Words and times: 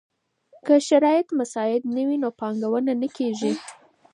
که 0.65 0.75
شرايط 0.87 1.27
مساعد 1.39 1.81
نه 1.95 2.03
وي 2.07 2.17
نو 2.23 2.29
پانګونه 2.39 2.91
نه 3.01 3.07
کيږي. 3.17 3.53